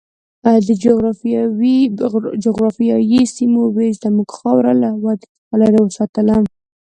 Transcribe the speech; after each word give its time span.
د 0.67 0.69
جغرافیایي 2.43 3.21
سیمو 3.35 3.63
وېش 3.75 3.93
زموږ 4.03 4.29
خاوره 4.37 4.73
له 4.81 4.89
ودې 5.03 5.25
څخه 5.29 5.55
لرې 5.61 5.79
وساتله. 5.83 6.35